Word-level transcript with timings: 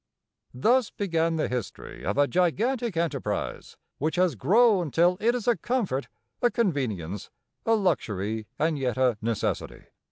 Thus 0.55 0.89
began 0.89 1.35
the 1.35 1.47
history 1.47 2.03
of 2.03 2.17
a 2.17 2.27
gigantic 2.27 2.97
enterprise 2.97 3.77
which 3.99 4.15
has 4.15 4.33
grown 4.33 4.89
till 4.89 5.15
it 5.19 5.35
is 5.35 5.47
a 5.47 5.55
comfort, 5.55 6.07
a 6.41 6.49
convenience, 6.49 7.29
a 7.67 7.75
luxury, 7.75 8.47
and 8.57 8.79
yet 8.79 8.97
a 8.97 9.19
necessity. 9.21 9.83